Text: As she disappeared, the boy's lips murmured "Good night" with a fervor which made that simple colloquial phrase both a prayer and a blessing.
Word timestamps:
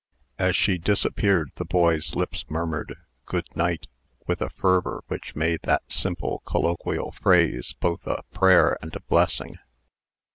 As 0.39 0.55
she 0.55 0.79
disappeared, 0.79 1.51
the 1.57 1.63
boy's 1.63 2.15
lips 2.15 2.45
murmured 2.49 2.95
"Good 3.27 3.55
night" 3.55 3.85
with 4.25 4.41
a 4.41 4.49
fervor 4.49 5.03
which 5.09 5.35
made 5.35 5.59
that 5.65 5.91
simple 5.91 6.41
colloquial 6.43 7.11
phrase 7.11 7.75
both 7.79 8.07
a 8.07 8.23
prayer 8.33 8.79
and 8.81 8.95
a 8.95 9.01
blessing. 9.01 9.59